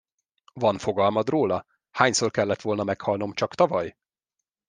Van 0.53 0.77
fogalmad 0.77 1.29
róla, 1.29 1.65
hányszor 1.91 2.31
kellett 2.31 2.61
volna 2.61 2.83
meghalnom 2.83 3.33
csak 3.33 3.55
tavaly? 3.55 3.97